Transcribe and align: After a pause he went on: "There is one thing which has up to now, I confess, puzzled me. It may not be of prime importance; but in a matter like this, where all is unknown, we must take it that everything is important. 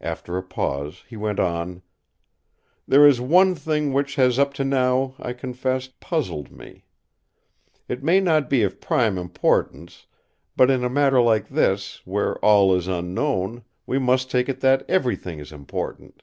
After 0.00 0.38
a 0.38 0.42
pause 0.42 1.04
he 1.06 1.18
went 1.18 1.38
on: 1.38 1.82
"There 2.88 3.06
is 3.06 3.20
one 3.20 3.54
thing 3.54 3.92
which 3.92 4.14
has 4.14 4.38
up 4.38 4.54
to 4.54 4.64
now, 4.64 5.14
I 5.18 5.34
confess, 5.34 5.86
puzzled 6.00 6.50
me. 6.50 6.86
It 7.86 8.02
may 8.02 8.20
not 8.20 8.48
be 8.48 8.62
of 8.62 8.80
prime 8.80 9.18
importance; 9.18 10.06
but 10.56 10.70
in 10.70 10.82
a 10.82 10.88
matter 10.88 11.20
like 11.20 11.48
this, 11.50 12.00
where 12.06 12.38
all 12.42 12.74
is 12.74 12.88
unknown, 12.88 13.62
we 13.86 13.98
must 13.98 14.30
take 14.30 14.48
it 14.48 14.60
that 14.60 14.88
everything 14.88 15.38
is 15.40 15.52
important. 15.52 16.22